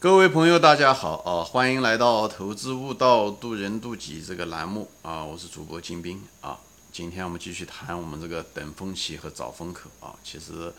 [0.00, 1.44] 各位朋友，大家好啊！
[1.44, 5.22] 欢迎来到《投资悟道，渡人渡己》这个栏目啊！
[5.22, 6.58] 我是主播金兵啊！
[6.90, 10.16] 今天我们继续谈我们这个等风起和找风口啊！
[10.24, 10.72] 其实，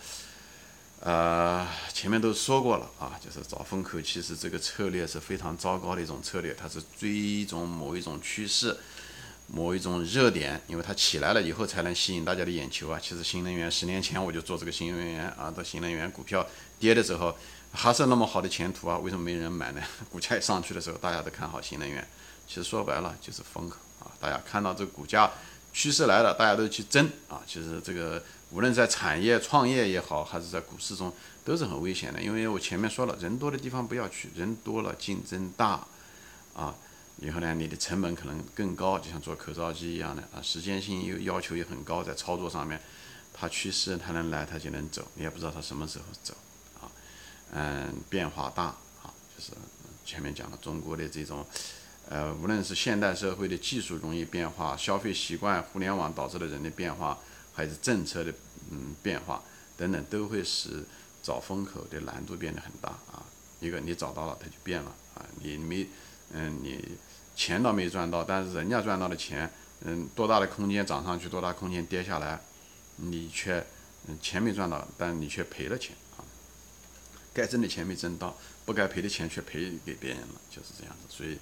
[1.02, 8.76] 呃，前面都说过了啊，就是找风口，其实这个策略是非常糟糕的一种策略，它是追踪某一种趋势、
[9.46, 13.00] 某一种热点，因为它起来了以后才能吸引大家的眼球啊！
[13.00, 16.44] 其实新能源十年前我就做这个新能源啊，这新能源股票
[16.80, 17.38] 跌的时候。
[17.74, 18.98] 还是那么好的前途啊？
[18.98, 19.82] 为什么没人买呢？
[20.12, 22.06] 股价一上去的时候，大家都看好新能源。
[22.48, 24.12] 其实说白了就是风口啊！
[24.20, 25.32] 大家看到这个股价
[25.72, 27.42] 趋势来了，大家都去争啊！
[27.48, 31.14] 其实这个无论在产业创业也好，还是在股市中，
[31.46, 32.22] 都是很危险的。
[32.22, 35.88] 因为我前面说了，人多的地方不要去，人多了竞争大
[36.54, 36.76] 啊，
[37.20, 42.82] 以后呢你的成本可能更高，就像做口罩机一样的啊，时间性又要求也很高，在操作上面，
[43.34, 46.34] 它趋势它能来，它就能走，你也不知道它什么时候走。
[47.54, 48.64] 嗯，变化大
[49.04, 49.52] 啊，就是
[50.06, 51.46] 前面讲的中国的这种，
[52.08, 57.18] 呃，无论是现代社会的技术容易变化，消费习惯、互联网导致的人的变化，
[57.54, 58.34] 还是政策的
[58.72, 59.44] 嗯变化
[59.76, 60.84] 等等，都会使
[61.22, 63.22] 找风口的难度变得很大啊。
[63.60, 65.26] 一个你找到了，它就变了啊。
[65.42, 65.86] 你没
[66.34, 66.98] 嗯，你
[67.36, 72.40] 钱倒没赚到，但是人家赚到的钱，嗯，多大的空间涨上去，多大空间跌下来，
[72.96, 73.62] 你却
[74.08, 75.94] 嗯钱没赚到，但你却赔了钱。
[77.34, 81.06] 该挣的钱没挣到，不该赔的钱却赔给别人了，就是这样子。
[81.10, 81.38] 所以，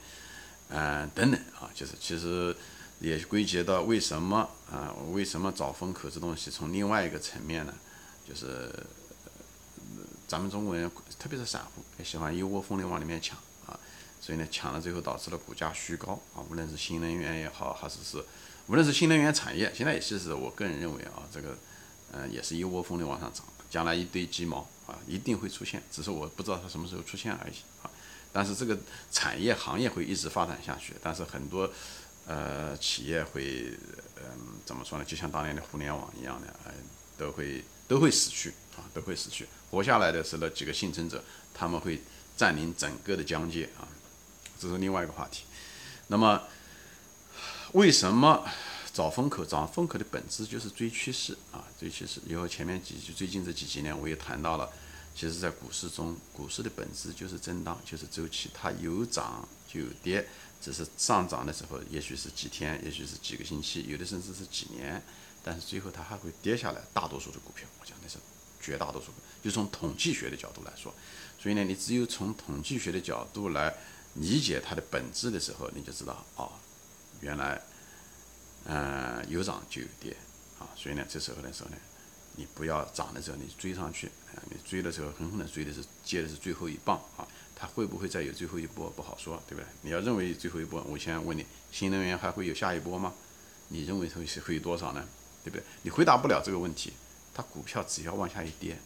[0.70, 2.56] 嗯，等等啊，就是其实
[3.00, 4.94] 也归结到为什么啊？
[5.12, 7.74] 为什么找风口这东西从另外一个层面呢？
[8.28, 8.72] 就是
[10.28, 13.80] 咱们中国人，特别是散户，也喜欢一窝蜂的往里面抢啊。
[14.22, 16.46] 所以呢，抢了最后导致了股价虚高啊。
[16.50, 18.24] 无论是新能源也好，还是是
[18.68, 21.58] 无论是新能源产业，现在也是我个人认为啊，这个
[22.12, 24.68] 嗯，也是一窝蜂的往上涨，将来一堆鸡毛。
[24.90, 27.54] 啊，一定会出现，只是我不知道它什么时候出现而已
[27.84, 27.92] 啊。
[28.34, 28.76] 但是这个
[29.12, 31.72] 产业行业会一直发展下去，但是很多
[32.26, 33.72] 呃企业会
[34.16, 35.06] 嗯怎么说呢？
[35.06, 36.74] 就像当年的互联网一样的，哎，
[37.20, 39.48] 都会都会死去啊，都会死去。
[39.70, 42.02] 活下来的是那几个幸存者，他们会
[42.36, 43.88] 占领整个的疆界啊。
[44.60, 45.44] 这是另外一个话题。
[46.08, 46.42] 那么
[47.74, 48.44] 为什么？
[49.00, 52.20] 找风口，找风口的本质就是追趋势啊，追趋势。
[52.28, 54.70] 因为前面几最近这几几年，我也谈到了，
[55.16, 60.28] 其实，在股市中，股市的本质就是震荡，就是周期，它有涨就有跌，
[60.60, 65.02] 只是上涨的时候，也许是几天，也许是几个星期，有的甚至是几年，
[65.42, 66.82] 但是最后它还会跌下来。
[66.94, 68.18] 大多数的股票，我讲的是
[68.60, 70.94] 绝大多数，就从统计学的角度来说，
[71.42, 73.74] 所以呢，你只有从统计学的角度来
[74.16, 76.52] 理解它的本质的时候，你就知道，哦，
[77.22, 77.62] 原来。
[78.66, 80.16] 嗯，有涨就有跌，
[80.60, 81.78] 啊，所以呢，这时候的时候呢，
[82.36, 89.66] 你不要涨的时候你追上去，啊，你追的时候很可能追的是接的是最后一棒，啊，它会不会再有最后一波不好说，对不对？
[89.82, 93.14] 你要认为最后一波，我先问你，新能源还会有下一波吗？
[93.70, 95.04] 你认为会会有多少呢？
[95.44, 95.64] 对不对？
[95.82, 96.94] 你回答不了这个问题，
[97.34, 98.78] 它股票只要往下一跌，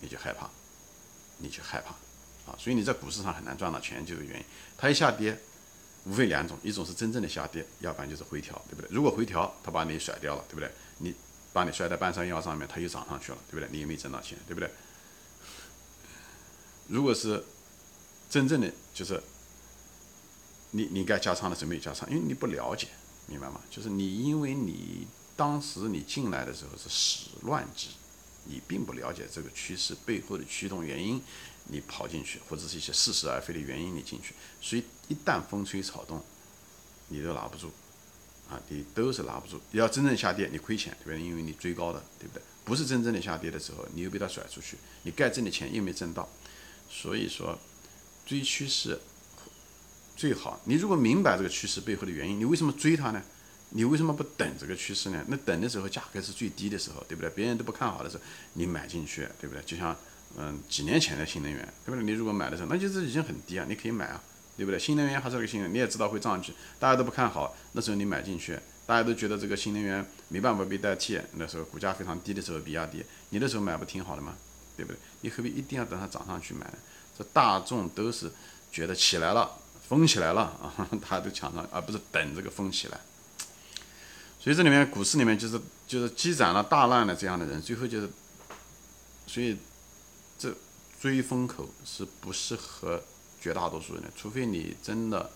[0.00, 0.48] 你就害怕，
[1.38, 1.90] 你就害怕，
[2.50, 4.44] 啊，所以你在股市上很难赚到钱，就是原因，
[4.78, 5.38] 它一下跌。
[6.08, 8.88] 无非两种，一种是真正的下跌，要不然就是回调，对不对？
[8.90, 10.70] 如果回调，它把你甩掉了，对不对？
[10.98, 11.14] 你
[11.52, 13.68] 把你摔在半山腰上面，它又涨上去了，对不对？
[13.70, 14.70] 你也没挣到钱，对不对？
[16.86, 17.44] 如果是
[18.30, 19.22] 真正的，就是
[20.70, 22.88] 你你该加仓的时候没有加仓，因为你不了解，
[23.26, 23.60] 明白吗？
[23.70, 27.88] 就是你因为你当时你进来的时候是始乱之，
[28.44, 31.20] 你并不了解这个趋势背后的驱动原因。
[31.70, 36.24] 你跑进去，或者是一些似是而非的原因，你进去，所以一旦风吹草动，
[37.08, 37.70] 你都拿不住，
[38.48, 39.60] 啊，你都是拿不住。
[39.72, 41.20] 要真正下跌，你亏钱，对不对？
[41.20, 42.42] 因为你追高的，对不对？
[42.64, 46.26] 不是真正的下跌的时候，你又被它甩出去，你该挣的钱又没挣到。
[46.88, 47.58] 所以说，
[48.24, 48.98] 追趋势
[50.16, 50.58] 最好。
[50.64, 53.22] 你如果明白这个趋势背后的原因，你为什么追它呢？
[53.70, 55.24] 你为什么不等这个趋势呢？
[55.28, 57.30] 那等的时候价格是最低的时候，对不对？
[57.30, 58.22] 别人都不看好的时候，
[58.54, 59.62] 你买进去，对不对？
[59.64, 59.96] 就像。
[60.36, 62.04] 嗯，几年前的新能源，对不对？
[62.04, 64.22] 你如果买的时候，那就是已经很低啊，你可以买啊，
[64.58, 64.78] 对不对？
[64.78, 68.56] 新能源还是个新能源，你也知道会涨上去，大家都不看好，那时候你买进去，
[68.86, 74.36] 大家都觉得这个新能源没办法被代替，那时候股价非常低的时候，比亚迪，你那时候买不挺好的吗？
[74.76, 74.98] 对不对？
[75.22, 76.74] 你何必一定要等它涨上去买呢？
[77.16, 78.30] 这大众都是
[78.70, 79.50] 觉得起来了，
[79.88, 83.00] 风起来了啊， 他都抢上，而不是等这个风起来。
[84.40, 88.10] 所以这里面股市里面就是就是积攒了大量的这样的人，最后就是，
[89.26, 89.56] 所以。
[90.40, 90.54] 这
[91.00, 93.02] 追风口是不适合
[93.40, 95.28] 绝大多数人的，除非你真的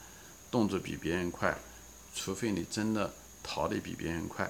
[0.49, 1.59] 动作比别人快，
[2.15, 3.13] 除非你真的
[3.43, 4.49] 逃得比别人快，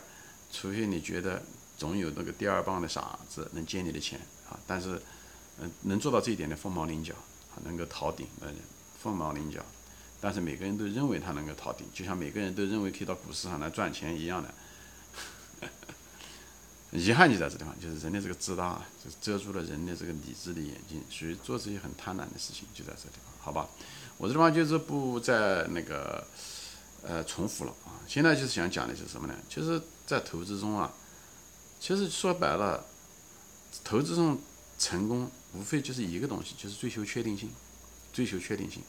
[0.53, 1.43] 除非你觉得
[1.79, 4.21] 总有那个第二棒的傻子能借你的钱
[4.51, 4.61] 啊！
[4.67, 5.01] 但是，
[5.59, 7.15] 嗯，能做到这一点的凤毛麟角
[7.65, 8.49] 能够逃顶，那
[9.03, 9.65] 凤毛麟角。
[10.23, 14.55] 但是每个人都认为他能够逃顶，就像每个人都认为可以到股市上来赚钱一样的。
[16.93, 23.67] 遗憾就在这地方，就是人的这个自大啊，就遮住了人的这个理智的眼睛，所以做这些很贪婪的事情就在这地方，好吧？
[24.19, 26.25] 我这地方就是不再那个
[27.03, 27.99] 呃重复了啊。
[28.07, 29.35] 现在就是想讲的是什么呢？
[29.49, 30.93] 就是在投资中啊，
[31.81, 32.85] 其实说白了，
[33.83, 34.39] 投资中
[34.79, 37.51] 成功无非就是一个东西，就是追求确定性，
[38.13, 38.83] 追求确定性，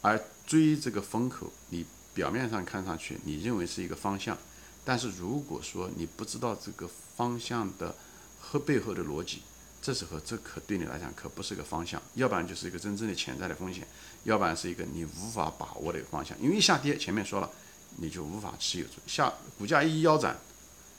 [0.00, 4.36] 而追这个风口，你表面上看上去你认为是一个方向。
[4.84, 7.94] 但是如果说你不知道这个方向的
[8.38, 9.40] 和背后的逻辑，
[9.80, 13.86] 这时候这可对你来讲可不是个方向，要不然就是一个真正的潜在的风险，
[14.24, 16.38] 要不然是一个你无法把握的一个方向。
[16.40, 17.50] 因为一下跌，前面说了，
[17.96, 18.94] 你就无法持有住。
[19.06, 20.36] 下股价一腰斩，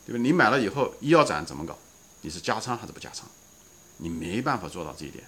[0.05, 0.19] 对吧？
[0.19, 1.77] 你买了以后一腰斩怎么搞？
[2.21, 3.29] 你是加仓还是不加仓？
[3.97, 5.23] 你没办法做到这一点。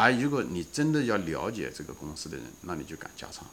[0.00, 3.44] 而如果你真的要了解这个公司的人，那你就敢加仓，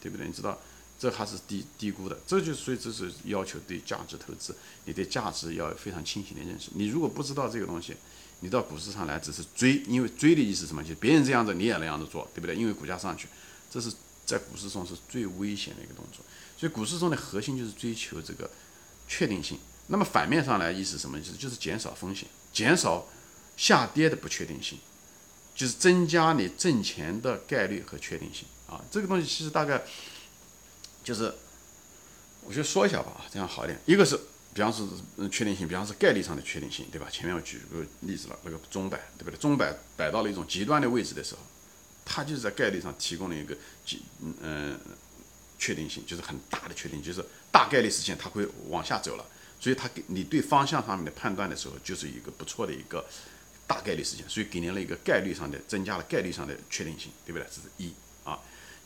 [0.00, 0.26] 对不对？
[0.26, 0.58] 你知道？
[0.98, 4.54] 这还是低低估的，这就所以这是要求对价值投资，
[4.84, 6.68] 你对价值要非常清醒的认识。
[6.74, 7.96] 你如果不知道这个东西，
[8.40, 10.84] 你到股市上来只是追，因为追的意思什么？
[10.84, 12.54] 就别人这样子你也那样子做，对不对？
[12.54, 13.28] 因为股价上去，
[13.70, 13.90] 这是
[14.26, 16.22] 在股市中是最危险的一个动作。
[16.58, 18.50] 所以股市中的核心就是追求这个
[19.08, 19.58] 确定性。
[19.86, 21.32] 那么反面上来意思什么意思？
[21.32, 23.06] 就是减少风险，减少
[23.56, 24.78] 下跌的不确定性，
[25.60, 28.82] 就是增加你挣钱的概率和确定性啊。
[28.90, 29.82] 这个东西其实大概。
[31.02, 31.34] 就是，
[32.42, 33.78] 我就说一下吧，这样好一点。
[33.86, 34.18] 一个是，
[34.54, 34.86] 比方说
[35.28, 37.08] 确定性，比方说概率上的确定性，对吧？
[37.10, 39.36] 前面我举个例子了，那个钟摆，对不对？
[39.38, 41.40] 钟摆摆到了一种极端的位置的时候，
[42.04, 44.02] 它就是在概率上提供了一个极
[44.42, 44.78] 嗯
[45.58, 49.24] 确定性，就是很大的确定，就是大概率事件它会往下走了。
[49.58, 53.04] 所以它给你对方向上面的判断的时候，就是一个不错的一个
[53.70, 57.46] 大概率事件，所以给您了一个概率上的增加了概率上的确定性，对不对？
[57.48, 57.94] 这是一
[58.24, 58.36] 啊。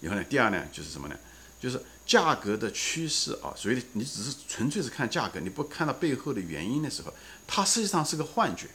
[0.02, 1.16] 然后呢，第二呢就是什么呢？
[1.58, 7.14] 就是价格的趋势啊，所以你只是纯粹是看价格，你不看到背后的原因的时候，
[7.46, 8.66] 它实际上是个幻觉，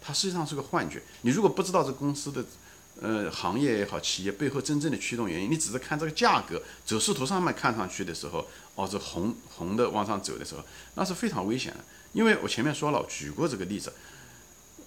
[0.00, 1.00] 它实际上是个幻觉。
[1.22, 2.44] 你如果不知道这公司的，
[3.00, 10.64] 呃，行业也好，企业背后真正的驱动原因，你只是看这个价格走势图上面看上去的时候，哦，这红红的往上走的时候，
[10.96, 11.84] 那是非常危险的。
[12.12, 13.92] 因为我前面说了，举过这个例子，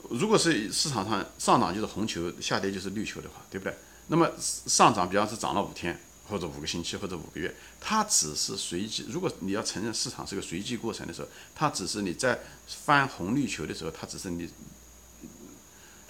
[0.10, 3.74] 如果是市场上上涨就是红球，下跌就是绿球的话，对不对？
[4.08, 6.00] 那么上涨，比方是涨了五天。
[6.30, 9.06] 或者五个星期，或者五个月，它只是随机。
[9.08, 12.38] 如果你要承认市场是个随机过程的时候，它只是你在
[12.68, 14.50] 翻红绿球的时候，它只是你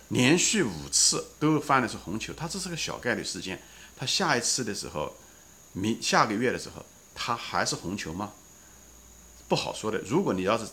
[0.08, 3.62] 连续五次都翻的是红球，它这是个小概率事件。
[3.96, 5.16] 它下一次的时候，
[5.74, 6.84] 明下个月的时候，
[7.14, 8.34] 它还是红球吗？
[9.48, 10.00] 不好说的。
[10.00, 10.66] 如果你要是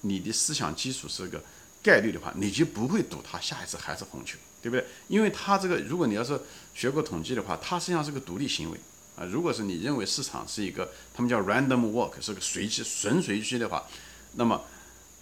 [0.00, 1.40] 你的思想基础是个
[1.82, 4.38] 概率的话，你就不会赌它下一次还是红球。
[4.62, 4.86] 对不对？
[5.08, 6.40] 因为它这个，如果你要是
[6.72, 8.78] 学过统计的话，它实际上是个独立行为
[9.16, 9.24] 啊。
[9.24, 13.84] 如果是你认为市场是一个，他们叫 random walk，是个随机、纯随机的话，
[14.34, 14.62] 那么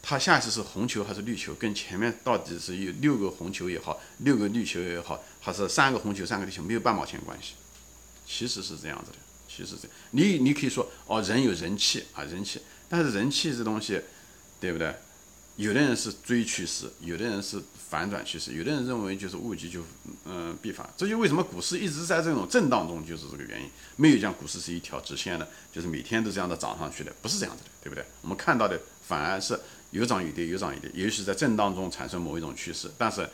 [0.02, 7.54] 它下一次是红球还是绿球，跟前面到底是有六个红球也好，六个绿球也好，还是三个红球、三个绿球，没有半毛钱关系。
[8.26, 9.16] 其实是这样子的，
[9.48, 12.60] 其实这你你可以说哦，人有人气啊，人气，
[12.90, 14.02] 但是人气这东西，
[14.60, 14.94] 对不对？
[15.60, 19.82] 有的人是追趋势，有的人是反转趋势，有的人认为就是物极就
[20.24, 23.68] 嗯必反，这就为什么股市一直在这种震荡中，就是这个原因。
[23.96, 28.02] 没有像股市是一条直线的，就是每天都这样的涨上去的，不是这样子的，对不对？
[28.22, 33.28] 我们看到的反而是有涨有跌，有涨有跌，也许在震荡中产生某一种趋势，但是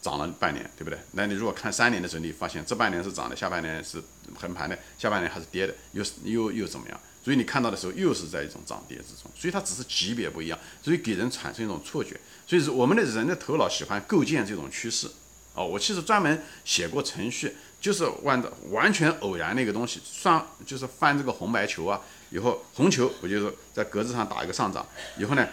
[0.00, 0.98] 涨了半年，对不对？
[1.12, 4.02] 那你如果看三年的时候，你发现这半年是涨的，下半年是
[4.34, 7.00] 横盘的，下半年还是跌的，又又又怎么样？
[7.22, 12.18] 所以你看到的时候，又是在一种涨跌之中，所以它只是级别不一样，所以给人产生一种错觉。
[12.46, 15.10] 所以是我们的人的头脑喜欢构建这种趋势。
[15.54, 22.00] 哦，我其实专门写过程序，就是完的完全偶然的一个东西，算就是翻这个红白球啊，
[22.30, 24.86] 以后红球我就是在格子上打一个上涨，
[25.18, 25.46] 以后呢，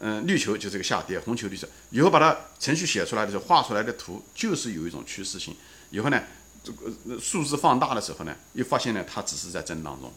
[0.00, 5.54] 嗯，绿球就是个下跌，红球绿色，以后把它程序写出来的时候，画出来的图就是有一种趋势性。
[5.90, 6.22] 以后呢，
[6.64, 10.12] 这个数字放大的时候呢，又发现呢，它只是在震荡中。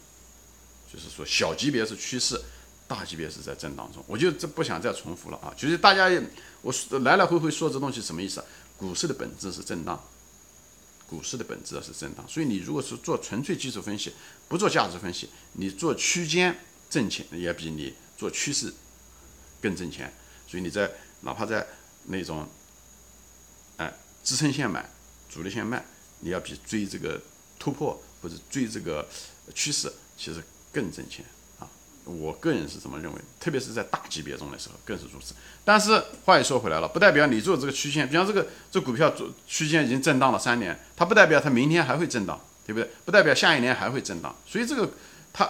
[0.92, 2.40] 就是说，小级别是趋势，
[2.86, 4.02] 大级别是在震荡中。
[4.06, 5.52] 我就这不想再重复了啊！
[5.56, 6.08] 就是大家，
[6.62, 8.42] 我来来回回说这东西什么意思？
[8.76, 10.00] 股市的本质是震荡，
[11.08, 12.24] 股市的本质是震荡。
[12.28, 14.12] 所以你如果是做纯粹技术分析，
[14.48, 16.56] 不做价值分析，你做区间
[16.88, 18.72] 挣钱也比你做趋势
[19.64, 20.12] 更挣钱。
[20.46, 20.90] 所以你在
[21.22, 21.66] 哪怕在
[22.04, 22.46] 那种
[23.78, 23.92] 哎
[24.22, 24.84] 支撑线买，
[25.28, 25.82] 主力线卖，
[26.20, 27.20] 你要比追这个
[27.58, 29.08] 突破或者追这个
[29.54, 30.42] 趋势，其实。
[30.74, 31.24] 更挣钱
[31.60, 31.70] 啊！
[32.04, 35.32] 我个人是这么认为，特别是在大级别中的时候更是如此。
[35.64, 42.90] 但是话又说回来了，不代表你做这个区间，比方这个这股票做区间已经震荡了三年，它不代表它明天还会震荡，对不对？
[43.04, 44.34] 不代表下一年还会震荡。
[44.44, 44.90] 所以这个
[45.32, 45.48] 它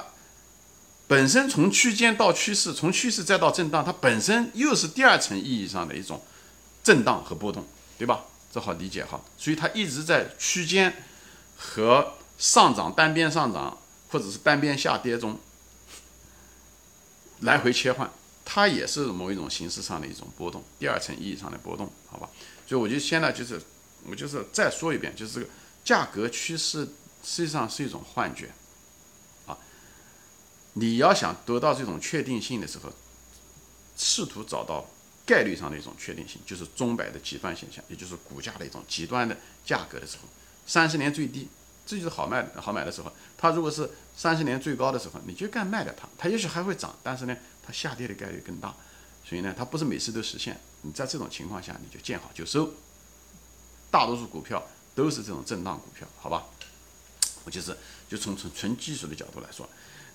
[1.06, 6.22] 本身从区间到趋势，从趋势再到震荡，它本身又是第二层意义上的一种
[6.82, 7.66] 震荡和波动，
[7.98, 8.24] 对吧？
[8.52, 9.20] 这好理解哈。
[9.36, 10.94] 所以它一直在区间
[11.56, 15.38] 和上涨单边上涨或者是单边下跌中。
[17.40, 18.10] 来回切换，
[18.44, 22.28] 它也是某一种形式上的一种波动，第二层意义上的波动，好吧？
[22.66, 23.60] 所以我就现在就是，
[24.08, 25.46] 我就是再说一遍，就是这个
[25.84, 26.88] 价格趋势
[27.22, 28.50] 实际上是一种幻觉，
[30.74, 32.92] 你要想得到这种确定性的时候，
[33.96, 34.86] 试图找到
[35.26, 40.28] 概率上的一种确定性，就是钟摆的极端现象，也就是股价的一种极端的价格的时候，
[40.66, 41.48] 三十年最低。
[41.86, 46.08] 这就是好卖好买的时候，它如果是三十年最高的时候，你就该卖掉它。
[46.16, 48.74] 它也许还会涨，但是呢，它下跌的概率更大。
[49.22, 50.58] 所以呢，它不是每次都实现。
[50.80, 52.72] 你在这种情况下，你就见好就收。
[53.90, 56.46] 大多数股票都是这种震荡股票，好吧？
[57.44, 57.76] 我就是
[58.08, 59.68] 就从从纯技术的角度来说，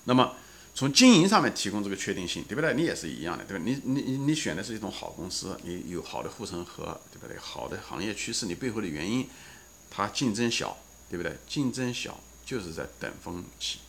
[0.04, 0.34] 那么
[0.74, 2.74] 从经营上面提供这个确定性，对不对？
[2.74, 3.64] 你也是一样的，对吧？
[3.64, 7.36] 你你你你选的是一种好公司，你有好的护城河，对不对？
[7.38, 9.28] 好的行业趋势，你背后的原因，
[9.90, 10.76] 它竞争小。
[11.10, 11.36] 对不对？
[11.48, 13.80] 竞争小就是在等风起，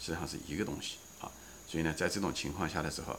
[0.00, 1.30] 实际上是一个东西啊。
[1.68, 3.14] 所以呢，在这种情况下的时候，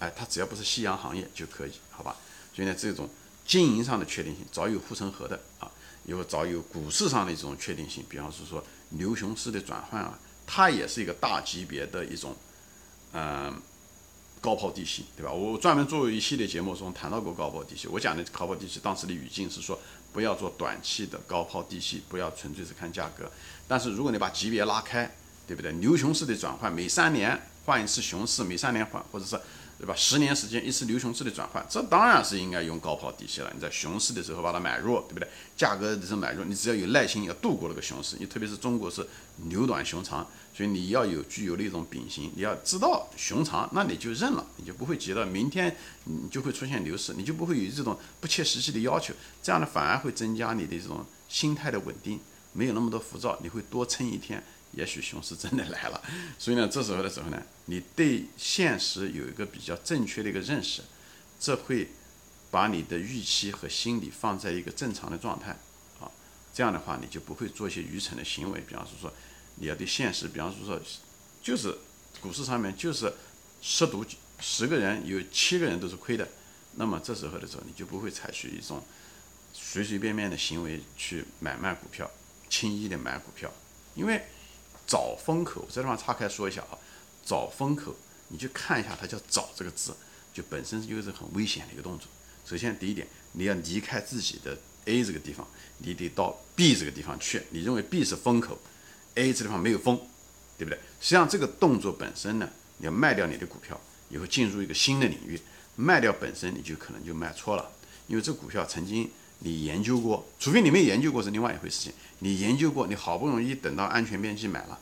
[0.00, 2.16] 哎，它只要不是夕阳行业就可以，好吧？
[2.52, 3.08] 所以呢，这种
[3.46, 5.70] 经营上的确定性，早有护城河的啊，
[6.06, 12.36] 有早有股市上的这种确定性，比方是说牛熊市的转换啊，它也是一个大级别的一种，
[13.12, 13.62] 嗯。
[14.40, 15.32] 高抛低吸，对吧？
[15.32, 17.88] 我专门做一系列节目中谈到过高抛低吸。
[17.88, 19.76] 我讲的高抛低吸，当时的语境是说，
[20.12, 23.28] 不要做短期的高抛低吸，不要纯粹是看价格。
[23.66, 25.12] 但是如果你把级别拉开，
[25.44, 25.72] 对不对？
[25.72, 27.36] 牛熊市的转换，每三年
[27.66, 29.36] 换一次熊市，每三年换，或者是。
[29.78, 29.94] 对吧？
[29.96, 33.52] 十年时间一次牛熊市的转换，这当然是应该用高抛低吸了。
[33.54, 35.28] 你在熊市的时候把它买入，对不对？
[35.56, 38.16] 价格的时候买入，你只要有耐心，要度过那个熊市。
[38.18, 39.06] 你特别是中国是
[39.46, 49.14] 牛短熊长，所以你要有具有那种秉性，你要知道熊长，那你就认了，你就不会急到明天你就会出现牛市，你就不会有这种不切实际的要求。
[49.40, 52.18] 这样呢，反而会增加你的这种心态的稳定，
[52.52, 54.42] 没有那么多浮躁，你会多撑一天。
[54.72, 56.00] 也许熊市真的来了，
[56.38, 60.82] 所以呢，这时候的时候呢，你对现实有一个比较正确的一个认识，
[61.40, 61.88] 这会
[62.50, 65.52] 把你的预期和心理放在一个正常的状态
[65.98, 66.10] 啊。
[66.52, 68.60] 这样的话，你就不会做一些愚蠢的行为。
[68.60, 69.12] 比方说，说
[69.56, 70.80] 你要对现实，比方说说，
[71.42, 71.76] 就是
[72.20, 73.12] 股市上面就是
[73.62, 74.04] 十赌
[74.38, 76.28] 十个人有七个人都是亏的，
[76.76, 78.82] 那么这时候的时候，你就不会采取一种
[79.52, 82.10] 随随便便的行为去买卖股票，
[82.50, 83.50] 轻易的买股票，
[83.94, 84.22] 因为。
[84.88, 86.78] 找风口，这地方岔开说一下啊。
[87.24, 87.94] 找风口，
[88.28, 89.94] 你去看一下，它叫“找”这个字，
[90.32, 92.08] 就本身就是很危险的一个动作。
[92.46, 97.42] 首先，第一点，你要离开自己的 A 这个地方，你得到 B 这个地方去。
[97.50, 98.58] 你认为 B 是风口
[99.16, 100.00] ，A 这地方没有风，
[100.56, 100.78] 对不对？
[101.00, 103.78] 实际上，这个动作本身呢，你要卖掉你的股票，
[104.08, 105.38] 以后进入一个新的领域，
[105.76, 107.70] 卖掉本身你就可能就卖错了，
[108.06, 109.10] 因为这股票曾经。
[109.40, 111.92] 你研究过，除非你没研究过是另外一回事情。
[112.18, 114.78] 你研究过，你好不容易等到安全边际买了，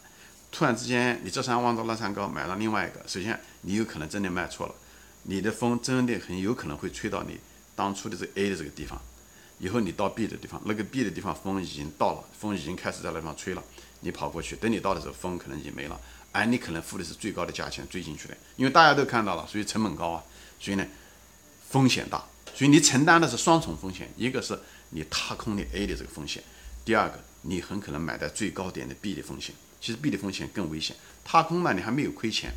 [0.51, 4.75] 突然之间你这山望到那山高，买了另外一个，首先你有可能真的卖错了，
[5.25, 7.39] 你的风真的很有可能会吹到你
[7.75, 8.99] 当初的这 A 的这个地方，
[9.59, 13.63] 以后你到 B 的地方，那个 B 的地方风已经到了，风已经开始在那地方吹了，
[14.01, 16.01] 你跑过去，等你到的时候风可能已经没了，
[16.33, 20.25] 而你可能付的是最高的价钱追进去的，因为大家都看到了，所以成本高啊，
[20.59, 20.87] 所以呢
[21.69, 22.25] 风险大。
[22.57, 24.59] 所以你承担的是双重风险，一个是
[24.89, 26.43] 你踏空的 A 的这个风险，
[26.87, 29.55] 第二个你很可能买在最高点的 B 的风险。
[29.79, 32.51] 其实 B 的风险更危险，踏空嘛你还没有亏钱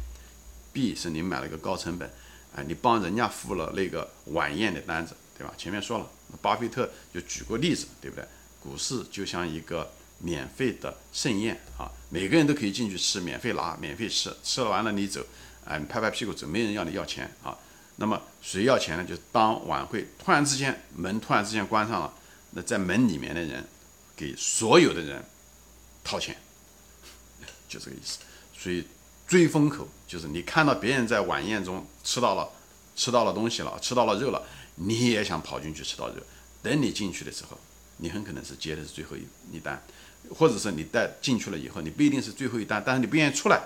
[0.72, 2.10] ，B 是你买了个高成本，
[2.56, 5.54] 哎，你帮人家付了那个晚宴的单子，对吧？
[5.58, 6.10] 前面说了，
[6.42, 8.26] 巴菲特就举过例子，对不对？
[8.62, 15.24] 股市就像一个免费的盛宴啊，每个人都可以进去吃，免费拿，免费吃，吃完了你走，
[15.66, 17.58] 哎，拍拍屁股走，没人要你要钱啊。
[18.02, 19.04] 那么谁要钱呢？
[19.04, 22.14] 就当晚会突然之间门突然之间关上了，
[22.52, 23.68] 那在门里面的人
[24.16, 25.22] 给所有的人
[26.02, 26.38] 掏钱，
[27.68, 28.20] 就这个意思。
[28.58, 28.88] 所以
[29.28, 32.50] 追风口就是你看到别人在晚宴中吃到了
[32.96, 34.42] 吃到了东西了，吃到了肉了，
[34.76, 36.16] 你也想跑进去吃到肉。
[36.64, 37.58] 等你进去的时候，
[37.98, 39.82] 你很可能是接的是最后一一单，
[40.34, 43.62] 或者是你带进去了以后，你不一定是最后一单，但是你不愿意出来，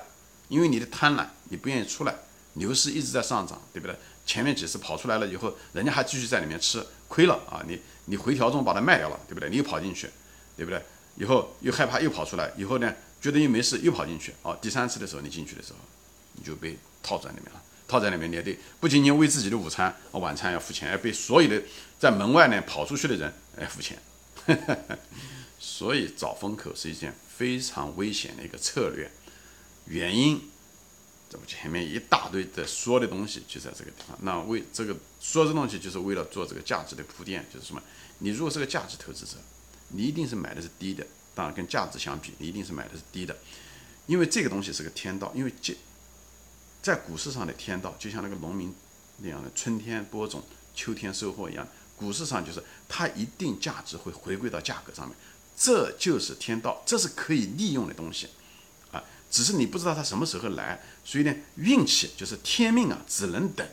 [0.47, 2.15] 因为你的贪婪，你不愿意出来。
[2.55, 3.97] 牛市一直在上涨，对不对？
[4.25, 7.63] 前面几次跑出来了以后，人家还继续在里面吃，亏了啊！
[7.67, 9.49] 你你回调中把它卖掉了，对不对？
[9.49, 10.09] 你又跑进去，
[10.55, 10.81] 对不对？
[11.15, 15.79] 以后又害怕又跑出来，以后呢觉得又没事又跑进去，哦，第三次的时候你进去的时候，
[16.33, 17.61] 你就被套在里面了。
[17.85, 21.61] 套在里面，你得不仅仅为自己的午餐、晚餐要付钱，要被所有的
[21.99, 23.99] 在门外呢跑出去的人来付钱。
[25.59, 29.11] 所以找风口是一件非常危险的一个策略。
[29.85, 30.41] 原因，
[31.33, 34.15] 这不前面一大堆的说的东西就在这个地方。
[34.21, 37.81] 那为这个说这东西，就是为了做这个价值的铺垫，就是什么？
[38.19, 39.37] 你如果是个价值投资者，
[39.87, 41.03] 你一定是买的是低的。
[41.33, 43.35] 当然，跟价值相比，你一定是买的是低的，
[44.05, 45.75] 因为这个东西是个天道，因为这。
[46.83, 48.71] 在股市上的天道，就像那个农民
[49.17, 50.43] 那样的春天播种，
[50.75, 51.67] 秋天收获一样。
[51.95, 55.17] 股市上就是它一定价值会回归到价格上面，
[55.57, 58.27] 这就是天道，这是可以利用的东西。
[59.33, 63.67] 只是你不知道它什么时候来，所以呢，运气就是天命啊，只能等。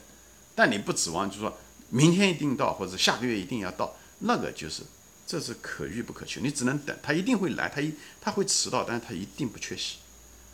[0.54, 1.54] 但你不指望，就是说
[1.90, 4.82] 明天一定到，或者下个月一定要到，那个就是
[5.26, 9.98] 这是可遇不可求，你只能等，它一定会来，它一它会迟到，但是它一定不缺席。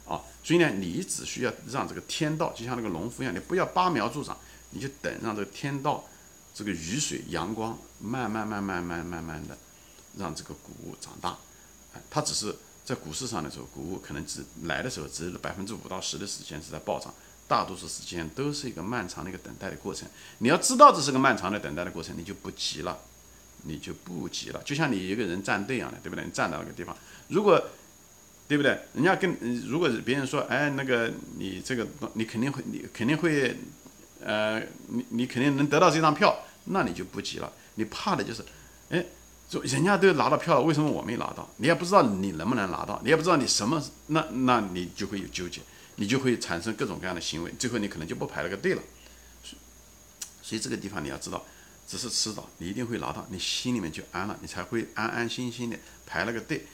[0.07, 4.37] 啊，所以呢，你只需要让这个天道，就像那个农夫一样，你不要拔苗助长，
[4.71, 6.05] 你就等让这个天道，
[6.53, 9.57] 这个雨水、阳光，慢慢、慢慢、慢、慢慢的，
[10.17, 11.39] 让这个谷物长大。
[12.11, 12.55] 它只是
[12.87, 17.13] 在股市上的时候，股可能只来的时候，只有百分之五到十的时间是在暴涨，
[17.49, 20.09] 大多数时间都是一个漫长的一个等待的过程。
[20.39, 22.97] 你要知道这是个漫长的等待的过程，你就不急了，
[23.65, 24.63] 你就不急了。
[24.65, 26.25] 就像你一个人站队一样的，对不对？
[26.25, 26.97] 你站到那个地方，
[27.29, 27.61] 如果
[28.47, 28.79] 对不对？
[28.95, 33.57] 人家跟如果别人说，哎，那个你这个你肯定会，你肯定会，
[34.21, 37.53] 呃，你你肯定能得到这张票，那你就不急了。
[37.75, 38.45] 你怕的就是，
[38.91, 39.05] 哎，
[39.49, 41.49] 就人家都拿到票了，为什么我没拿到？
[41.59, 45.61] 你也不知道你能不能拿到，你也不知道你什么，那那你就会有纠结，
[45.97, 48.83] 你就会产生各种各样的行为，最后你可能就不排了个队了。
[50.43, 51.45] 所以这个地方你要知道，
[51.87, 56.67] 只是迟早你一定会拿到，你心里面就安了，你才会安安心心的排了个队。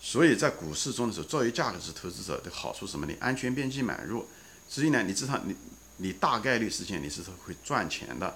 [0.00, 3.06] 所以在股市中的时候，作为价格值投资者的好处什么？
[3.06, 4.26] 你安全边际买入，
[4.68, 5.56] 所以呢，你至少你
[5.96, 8.26] 你大概率事件你是会赚钱的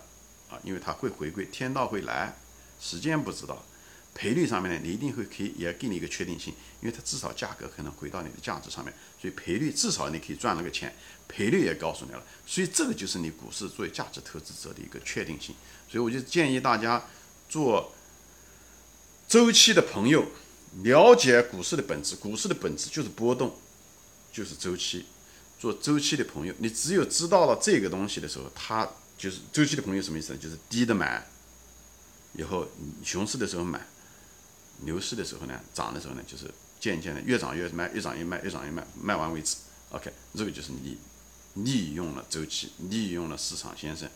[0.51, 2.37] 啊，因为它会回归，天道会来，
[2.81, 3.63] 时间不知道，
[4.15, 10.95] 赔率上面呢，你一定会可以也给你一个确定性，因为它至少价格可能回到你的价值上面，所以赔率至少你可以赚了个钱，
[11.29, 15.55] 赔率也告诉你了，所以这个就是你股市作为价值投资者的一个确定性，
[15.89, 17.05] 所以我就建议大家
[17.49, 17.93] 做
[19.29, 20.25] 周期的朋友。
[20.85, 23.59] 了解股市的本质，股市的本质就是波动，
[24.33, 25.05] 就是周期。
[25.59, 30.39] 做周期的朋友，你只有知道了这个东西的时候，它就是周期的朋友什么意思呢？
[30.41, 31.27] 就是低的买，
[32.35, 32.69] 以后
[33.03, 33.85] 熊市的时候买，
[34.83, 36.45] 牛市的时候呢，涨的时候呢，就是
[36.79, 39.57] 渐渐的越涨越卖，越涨越卖，越涨越卖，卖完为止。
[39.91, 40.99] OK，这个就是你
[41.63, 44.09] 利用了周期，利用了市场先生。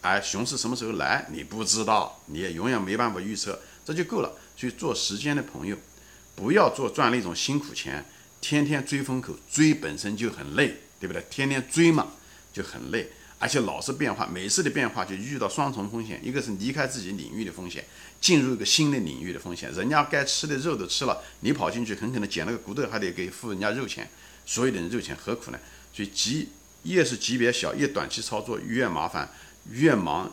[0.00, 4.36] 而熊市什么时候来，你不知道，你也永远没办法预测，这就够了。
[4.56, 5.76] 所以做时间的朋友。
[6.34, 8.04] 不要做赚那种辛苦钱，
[8.40, 11.22] 天天追风口，追本身就很累，对不对？
[11.28, 12.12] 天天追嘛
[12.54, 13.10] 就很累，
[13.42, 17.84] 而且老是变化，每次的变化就遇到双重风险，一个是离开自己领域的风险，
[18.20, 19.72] 进入一个新的领域的风险。
[19.72, 24.08] 人家该吃的肉都吃了，你跑进去很可能捡了个骨头，还得给付人家肉钱，
[24.46, 25.58] 所有的人肉钱何苦呢？
[25.92, 26.48] 所以级
[26.84, 29.28] 越是级别小，越短期操作越麻烦，
[29.70, 30.32] 越忙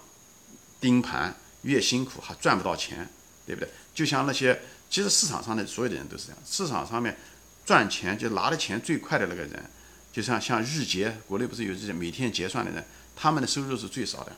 [0.79, 3.09] 盯盘越辛苦，还赚不到钱，
[3.45, 3.69] 对不对？
[3.93, 4.61] 就像那些。
[4.91, 7.15] 其实市场上的所有的人都是这样，市场上面
[7.63, 9.63] 赚钱就拿的钱最快的那个人，
[10.19, 14.35] 就像像日结，国内不是有这些每天结算的人，他们的收入是最少的，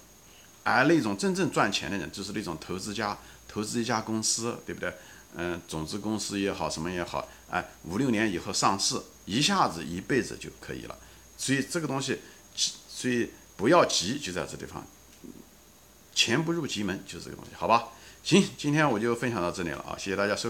[0.64, 3.18] 而那种真正赚钱的人，就是那种投资家，
[3.48, 4.94] 投资一家公司，对不对？
[5.36, 10.96] 嗯，种子公司也好，什么也好，哎，五六年以后上市，一下子一辈子就可以了。
[11.36, 12.20] 所以这个东西，
[12.56, 14.86] 所以不要急，就在这地方，
[16.14, 17.88] 钱不入急门，就是这个东西，好吧？
[18.24, 19.98] 行，今天我就分享到这里了啊！
[19.98, 20.50] 谢谢大家收看。